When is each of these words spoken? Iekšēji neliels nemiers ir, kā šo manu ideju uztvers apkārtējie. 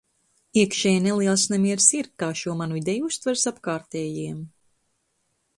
Iekšēji 0.61 1.01
neliels 1.07 1.43
nemiers 1.51 1.87
ir, 1.99 2.09
kā 2.23 2.31
šo 2.41 2.57
manu 2.63 2.81
ideju 2.81 3.13
uztvers 3.13 3.47
apkārtējie. 3.55 4.29